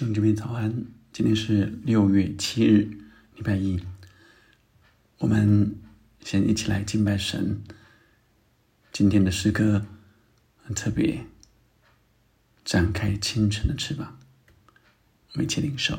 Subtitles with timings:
[0.00, 0.86] 兄弟们早安！
[1.12, 2.88] 今天是六月七日，
[3.34, 3.78] 礼拜一。
[5.18, 5.78] 我们
[6.24, 7.62] 先一起来敬拜神。
[8.90, 9.84] 今天的诗歌
[10.64, 11.26] 很特别，
[12.64, 14.18] 展开清晨的翅膀，
[15.34, 15.98] 我们一起领受。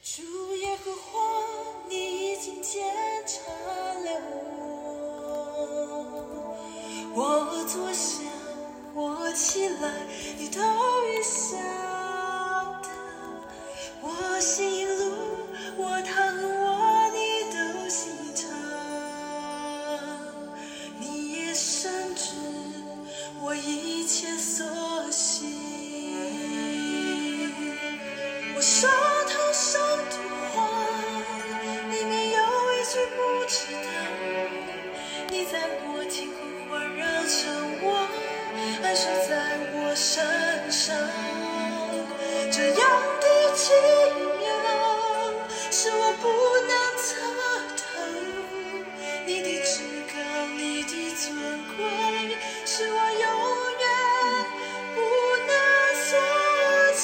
[0.00, 0.22] 主
[0.54, 1.18] 耶和华，
[1.88, 1.96] 你
[2.30, 2.80] 已经检
[3.26, 3.50] 查
[4.04, 4.20] 了
[7.12, 7.92] 我，我坐，
[9.38, 9.92] 起来，
[10.36, 11.56] 你都已晓
[12.82, 12.88] 得。
[14.02, 15.12] 我心路，
[15.76, 16.12] 我疼
[16.60, 17.16] 我，你
[17.54, 18.42] 都心疼。
[20.98, 22.34] 你也深知
[23.40, 24.66] 我一切所
[25.12, 25.46] 行。
[28.56, 28.88] 我手
[52.78, 52.96] 是我永
[53.80, 53.86] 远
[54.94, 54.96] 不
[55.48, 55.50] 能
[56.06, 56.10] 说
[56.94, 57.02] 起。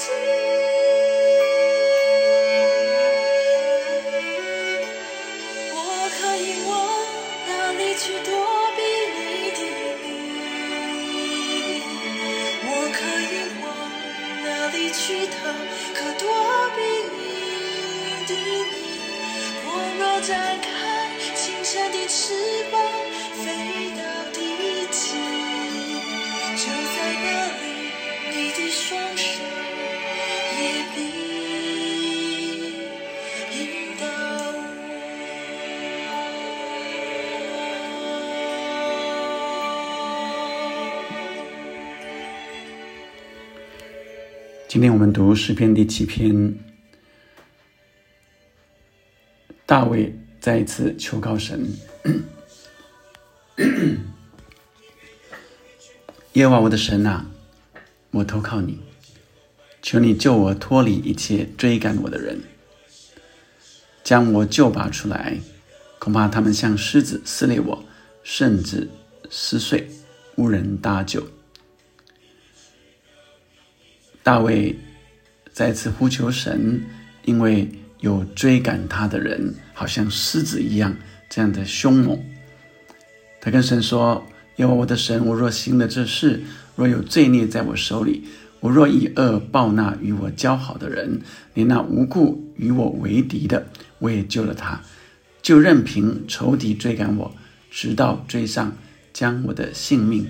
[5.75, 5.77] 我
[6.17, 6.70] 可以往
[7.48, 8.30] 哪里去躲
[8.77, 8.78] 避
[9.17, 9.19] 你
[9.50, 9.58] 的
[10.05, 10.06] 影？
[12.62, 13.67] 我可以往
[14.45, 15.34] 哪里去逃？
[15.92, 16.22] 可躲
[16.77, 16.78] 避
[17.19, 17.19] 你
[18.28, 18.62] 的影？
[19.67, 20.30] 我若展
[20.61, 20.64] 开
[21.34, 22.64] 轻盈的翅。
[44.85, 46.59] 天我们读诗篇第七篇，
[49.64, 51.67] 大卫再一次求告神：
[56.35, 57.25] 耶和华我的神啊，
[58.11, 58.79] 我投靠你，
[59.81, 62.42] 求你救我脱离一切追赶我的人，
[64.03, 65.39] 将我救拔出来。
[65.98, 67.83] 恐怕他们像狮子撕裂我，
[68.23, 68.91] 甚至
[69.31, 69.89] 撕碎，
[70.37, 71.27] 无人搭救。
[74.24, 74.74] 大卫
[75.52, 76.83] 再次呼求神，
[77.27, 77.70] 因为
[78.01, 80.96] 有追赶他的人，好像狮子一样
[81.29, 82.18] 这样的凶猛。
[83.39, 84.27] 他跟神说
[84.57, 86.42] ：“因为我的神，我若行了这事，
[86.74, 88.24] 若有罪孽在我手里，
[88.61, 91.20] 我若以恶报那与我交好的人，
[91.52, 93.67] 连那无故与我为敌的，
[93.98, 94.80] 我也救了他，
[95.42, 97.36] 就任凭仇敌追赶我，
[97.70, 98.74] 直到追上，
[99.13, 100.27] 将我的性命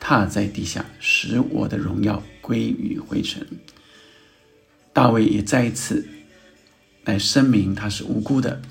[0.00, 3.44] 踏在地下，使我的荣耀归于灰尘。”
[4.94, 6.06] 大卫也再一次
[7.04, 8.62] 来声明他是无辜的。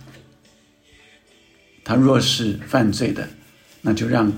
[1.84, 3.28] 他若是犯罪的，
[3.82, 4.32] 那就让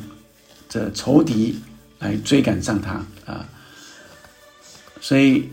[0.68, 1.60] 这仇敌
[2.00, 3.48] 来追赶上他啊！
[5.00, 5.48] 所以，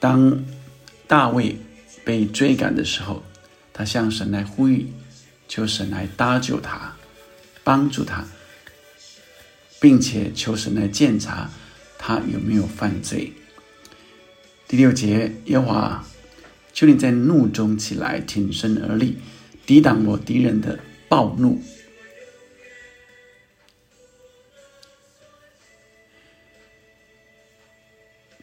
[0.00, 0.44] 当
[1.06, 1.56] 大卫
[2.04, 3.22] 被追赶的时候，
[3.72, 4.88] 他向神来呼吁，
[5.46, 6.96] 求神来搭救他，
[7.62, 8.24] 帮助他，
[9.80, 11.48] 并且求神来检查
[11.98, 13.32] 他有没有犯罪。
[14.68, 16.06] 第六节，耶和华，
[16.72, 19.18] 求你在怒中起来，挺身而立，
[19.64, 21.60] 抵挡我敌人的暴怒。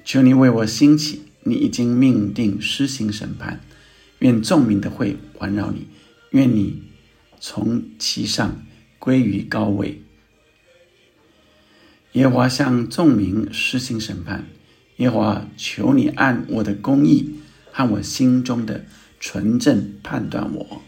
[0.06, 3.62] 求你为我兴起，你已经命定施行审判，
[4.20, 5.88] 愿众民的会环绕你，
[6.32, 6.84] 愿你
[7.40, 8.64] 从其上
[9.00, 10.02] 归于高位。
[12.14, 14.46] 耶和华向众民施行审判。
[14.98, 17.40] 耶和华，求你按我的公义
[17.72, 18.86] 和我心中的
[19.20, 20.82] 纯正判断我。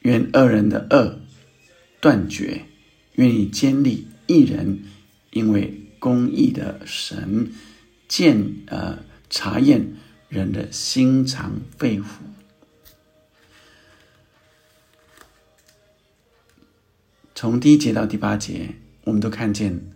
[0.00, 1.20] 愿恶人的恶
[2.00, 2.62] 断绝，
[3.14, 4.80] 愿你坚立一人，
[5.30, 7.52] 因为公义的神
[8.08, 9.94] 见呃查验
[10.28, 12.04] 人的心肠肺腑。
[17.34, 18.74] 从第一节到第八节，
[19.04, 19.90] 我们都看见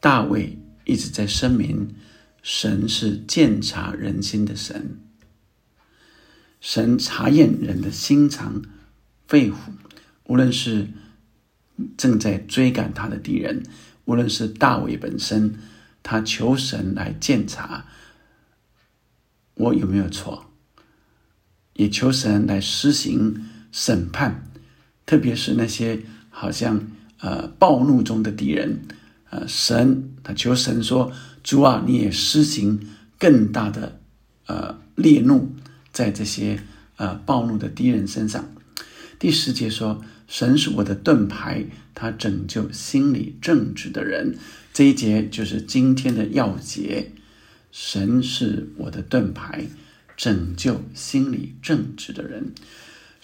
[0.00, 0.58] 大卫。
[0.86, 1.94] 一直在声明，
[2.42, 4.98] 神是鉴察人心的神，
[6.60, 8.60] 神查验人的心肠、
[9.26, 9.54] 肺腑。
[10.24, 10.88] 无论是
[11.96, 13.62] 正在追赶他的敌人，
[14.04, 15.54] 无论是大卫本身，
[16.02, 17.86] 他求神来鉴察
[19.54, 20.50] 我有没有错，
[21.72, 23.42] 也求神来施行
[23.72, 24.50] 审判，
[25.06, 26.86] 特别是那些好像
[27.24, 28.82] 呃暴怒中的敌人。
[29.30, 31.10] 呃，神他求神说
[31.42, 32.78] ：“主啊，你也施行
[33.18, 33.98] 更大的
[34.46, 35.52] 呃烈怒
[35.90, 36.60] 在这些
[36.96, 38.52] 呃暴怒的敌人身上。”
[39.18, 44.36] 第十节说：“神是我的盾牌，他拯救心里正直的人。”
[44.72, 47.12] 这一节就是今天的要节。
[47.72, 49.66] 神是我的盾牌，
[50.16, 52.52] 拯救心里正直的人。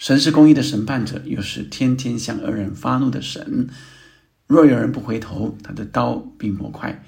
[0.01, 3.69] 神是公义的审判者，又是天天向恶人发怒的神。
[4.47, 7.05] 若有人不回头，他的刀必磨快，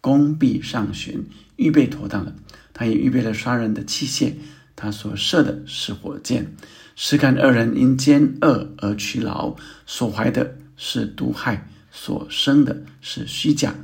[0.00, 1.26] 弓必上弦，
[1.56, 2.34] 预备妥当了。
[2.72, 4.32] 他也预备了杀人的器械，
[4.74, 6.56] 他所射的是火箭。
[6.96, 13.74] 是看恶人因奸恶而屈劳，所怀的是毒害，所生的是虚假。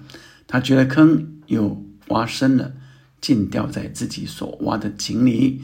[0.46, 2.72] 他掘了坑，又挖深了，
[3.20, 5.60] 尽掉在自己所挖的井里。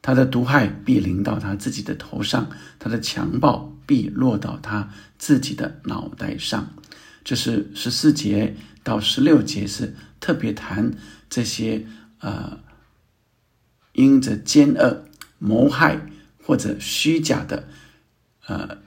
[0.00, 6.70] 他的毒害必临到他自己的头上，他的强暴必落到他自己的脑袋上。
[7.24, 10.94] 这是十四节到十六节是特别谈
[11.28, 11.84] 这些
[12.20, 12.60] 呃，
[13.92, 15.04] 因着奸恶
[15.38, 16.00] 谋害
[16.42, 17.68] 或者虚假的
[18.46, 18.78] 呃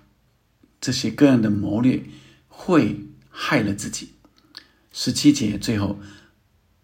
[0.79, 2.03] 这些个人的谋略
[2.47, 4.13] 会害了自己。
[4.91, 5.99] 十七节最后，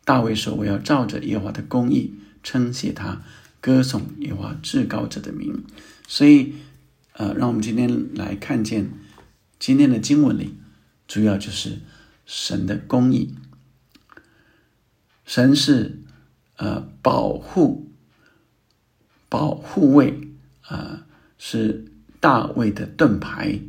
[0.06, 2.14] 大卫说：“我要照着耶和华的公义
[2.44, 3.24] 称谢他。”
[3.68, 5.66] 歌颂耶和华至高者的名，
[6.08, 6.54] 所以，
[7.12, 8.90] 呃，让我们今天来看见
[9.60, 10.56] 今天的经文里，
[11.06, 11.80] 主要就是
[12.26, 13.36] 神的公义。
[15.26, 16.02] 神是
[16.56, 17.92] 呃保护、
[19.28, 20.30] 保护卫，
[20.62, 21.06] 啊，
[21.38, 21.92] 是
[22.22, 23.60] 大卫的盾牌。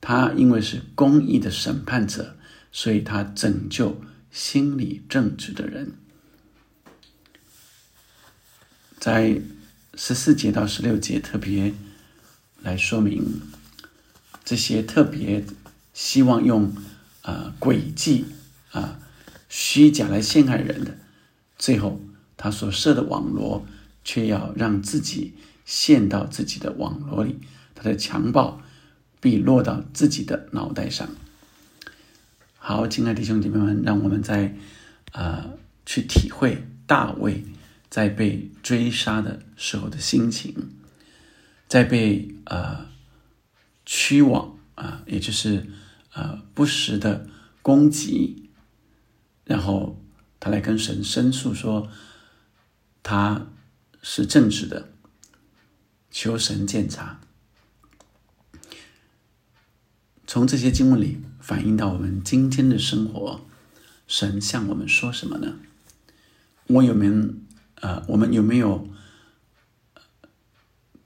[0.00, 2.38] 他因为是公义的审判者，
[2.72, 4.00] 所以他拯救
[4.30, 5.92] 心理正直的人。
[9.02, 9.40] 在
[9.94, 11.74] 十四节到十六节特别
[12.60, 13.40] 来说明
[14.44, 15.44] 这些特别
[15.92, 16.72] 希望用
[17.22, 18.26] 啊诡计
[18.70, 19.00] 啊
[19.48, 20.96] 虚假来陷害人的，
[21.58, 22.00] 最后
[22.36, 23.66] 他所设的网罗
[24.04, 25.34] 却要让自己
[25.64, 27.40] 陷到自己的网罗里，
[27.74, 28.62] 他的强暴
[29.20, 31.08] 必落到自己的脑袋上。
[32.56, 34.54] 好，亲爱的弟兄姐妹们，让我们在
[35.10, 35.50] 啊
[35.84, 37.44] 去体会大卫。
[37.92, 40.70] 在被追杀的时候的心情，
[41.68, 42.86] 在被呃
[43.84, 45.66] 驱往啊，也就是
[46.14, 47.28] 呃不时的
[47.60, 48.48] 攻击，
[49.44, 50.02] 然后
[50.40, 51.90] 他来跟神申诉说
[53.02, 53.48] 他
[54.00, 54.88] 是正直的，
[56.10, 57.20] 求神鉴察。
[60.26, 63.44] 从这些经文里反映到我们今天的生活，
[64.06, 65.58] 神向我们说什么呢？
[66.68, 67.34] 我有没有？
[67.82, 68.88] 呃，我们有没有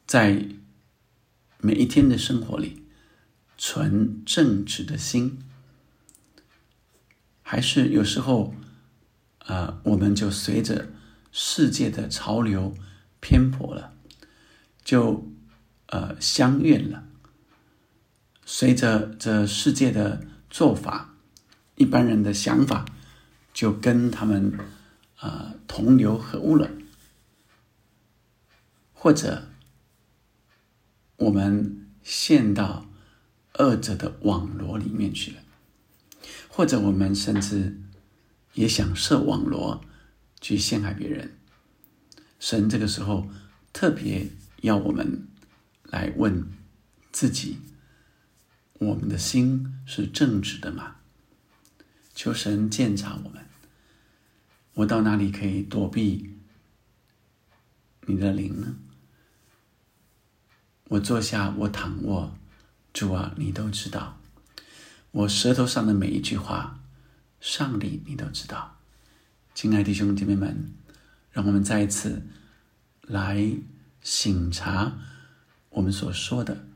[0.07, 0.47] 在
[1.59, 2.85] 每一天的生活里
[3.57, 5.39] 存正直的心？
[7.43, 8.55] 还是有时候，
[9.47, 10.91] 呃，我们就随着
[11.33, 12.75] 世界的潮流
[13.21, 13.95] 偏颇了，
[14.85, 15.27] 就
[15.87, 17.05] 呃相怨了。
[18.45, 21.15] 随着这世界的做法，
[21.77, 22.85] 一般人的想法
[23.55, 24.59] 就跟他们。
[25.17, 26.71] 啊，同流合污了，
[28.93, 29.49] 或者
[31.17, 32.87] 我们陷到
[33.55, 35.39] 恶者的网罗里面去了，
[36.49, 37.81] 或者我们甚至
[38.53, 39.83] 也想设网罗
[40.41, 41.39] 去陷害别人。
[42.39, 43.31] 神这个时候
[43.73, 44.29] 特别
[44.61, 45.27] 要我们
[45.85, 46.47] 来问
[47.11, 47.59] 自己：
[48.75, 50.97] 我们的心是正直的吗？
[52.15, 53.47] 求神鉴察我们。
[54.77, 56.35] 我到哪里可以躲避
[58.03, 58.77] 你的灵呢？
[60.89, 62.37] 我坐下，我躺卧，
[62.93, 64.19] 主啊，你都知道。
[65.13, 66.79] 我舌头上的每一句话，
[67.41, 68.77] 上帝你都知道。
[69.55, 70.75] 亲爱的弟兄姐妹们，
[71.33, 72.27] 让我们再一次
[73.01, 73.57] 来
[74.03, 74.99] 醒察
[75.71, 76.67] 我们所说的，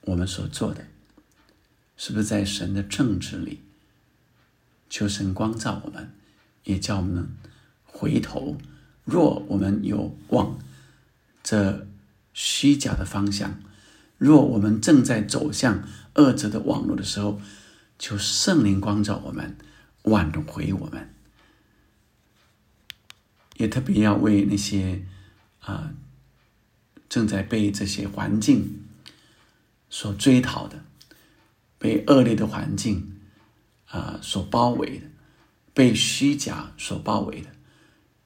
[0.00, 0.86] 我们所做的，
[1.98, 3.60] 是不是在神的正直里？
[4.88, 6.10] 求神光照我们。
[6.64, 7.28] 也叫我们
[7.84, 8.58] 回头。
[9.04, 10.58] 若我们有往
[11.42, 11.86] 这
[12.32, 13.60] 虚假的方向，
[14.18, 17.40] 若我们正在走向恶者的网络的时候，
[17.98, 19.56] 求圣灵光照我们，
[20.04, 21.10] 挽回我们。
[23.56, 25.04] 也特别要为那些
[25.60, 25.94] 啊
[27.08, 28.82] 正在被这些环境
[29.88, 30.82] 所追讨的，
[31.78, 33.20] 被恶劣的环境
[33.86, 35.06] 啊所包围的。
[35.74, 37.50] 被虚假所包围的，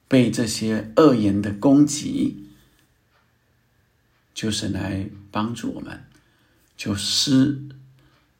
[0.07, 2.47] 被这些恶言的攻击，
[4.33, 6.05] 就是来帮助我们，
[6.77, 7.67] 就施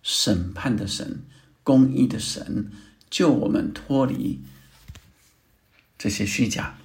[0.04, 1.24] 审判的神、
[1.64, 2.72] 公义的神，
[3.10, 4.42] 救我们脱离
[5.98, 6.78] 这些虚假，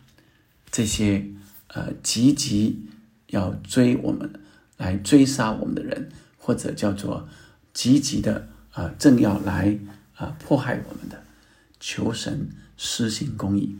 [0.70, 1.26] 这些
[1.68, 2.86] 呃积极
[3.28, 4.40] 要追我们
[4.76, 7.28] 来追杀我们的人，或者叫做
[7.72, 9.78] 积极的啊正要来
[10.16, 11.23] 啊迫害我们的，
[11.86, 12.48] 求神
[12.78, 13.76] 施行公义。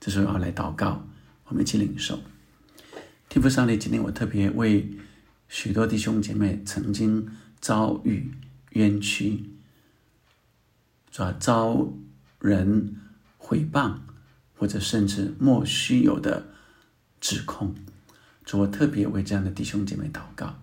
[0.00, 1.06] 这时候要来祷告，
[1.44, 2.18] 我们一起领受。
[3.28, 4.90] 天父上帝，今天我特别为
[5.48, 8.32] 许多弟兄姐妹曾经遭遇
[8.70, 9.44] 冤屈，
[11.12, 11.92] 抓遭
[12.40, 12.96] 人
[13.38, 13.98] 毁谤，
[14.56, 16.48] 或者甚至莫须有的
[17.20, 17.72] 指控，
[18.44, 20.60] 主我特别为这样的弟兄姐妹祷告。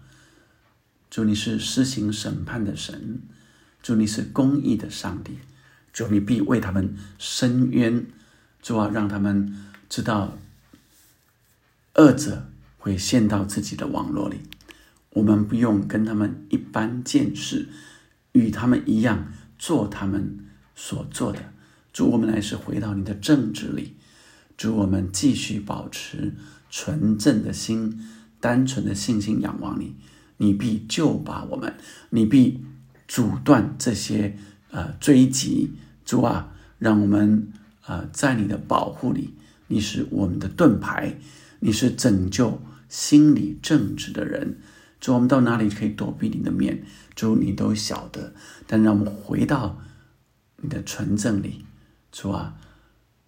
[1.09, 3.21] 主你是施行审判的神，
[3.81, 5.37] 主你是公义的上帝，
[5.99, 8.05] 主你必为他们伸冤，
[8.61, 9.53] 主啊，让他们
[9.89, 10.37] 知道
[11.95, 12.45] 恶者。
[12.77, 14.37] 会陷到自己的网络里，
[15.09, 17.67] 我们不用跟他们一般见识，
[18.31, 20.39] 与他们一样做他们
[20.77, 21.51] 所做的。
[21.91, 23.97] 主，我们乃是回到你的正直里。
[24.55, 26.33] 主，我们继续保持
[26.69, 28.07] 纯正的心、
[28.39, 29.97] 单纯的信心，仰望你。
[30.37, 31.73] 你必救拔我们，
[32.11, 32.63] 你必
[33.09, 34.37] 阻断这些
[34.71, 35.73] 呃追击。
[36.09, 37.53] 主啊，让我们
[37.85, 39.35] 啊在你的保护里，
[39.67, 41.19] 你是我们的盾牌，
[41.59, 42.59] 你是拯救。
[42.87, 44.57] 心理正直的人，
[44.99, 46.83] 主，我们到哪里可以躲避你的面？
[47.13, 48.33] 主，你都晓得。
[48.65, 49.79] 但让我们回到
[50.57, 51.63] 你的纯正里，
[52.11, 52.55] 主啊，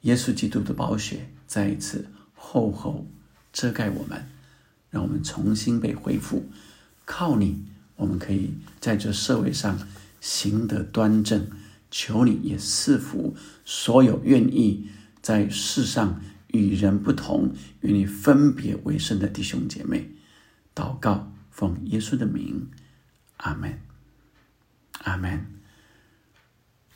[0.02, 3.06] 耶稣基督的宝血再一次厚厚
[3.54, 4.28] 遮盖我们，
[4.90, 6.50] 让我们重新被恢复。
[7.06, 7.64] 靠你，
[7.96, 9.78] 我们可以在这社会上
[10.20, 11.48] 行得端正。
[11.92, 14.90] 求你也赐福所有愿意
[15.22, 16.20] 在世上。
[16.54, 20.12] 与人不同，与你分别为圣的弟兄姐妹，
[20.76, 22.70] 祷告，奉耶稣的名，
[23.38, 23.80] 阿门，
[25.04, 25.46] 阿门。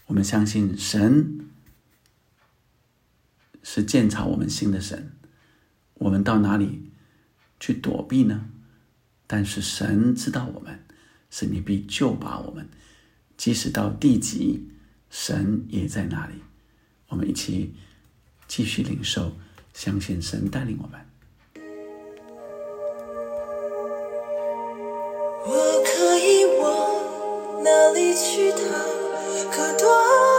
[0.08, 1.48] 我们相信神
[3.64, 5.14] 是鉴察我们心的神，
[5.94, 6.92] 我们到哪里
[7.58, 8.50] 去躲避呢？
[9.26, 10.86] 但是神知道我们，
[11.30, 12.68] 神你必救拔我们，
[13.38, 14.70] 即使到地极，
[15.18, 16.34] 神也在那里。
[17.08, 17.74] 我们一起
[18.50, 19.32] 继续领受。
[19.74, 21.00] 相信神带领我们。
[25.46, 28.58] 我可以往哪里去逃？
[29.52, 30.35] 可多